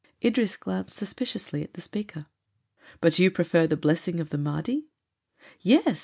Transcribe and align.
Idris 0.25 0.57
glanced 0.57 0.95
suspiciously 0.95 1.61
at 1.61 1.75
the 1.75 1.79
speaker. 1.81 2.25
"But 3.01 3.19
you 3.19 3.29
prefer 3.29 3.67
the 3.67 3.77
blessing 3.77 4.19
of 4.19 4.29
the 4.31 4.37
Mahdi?" 4.39 4.87
"Yes. 5.59 5.99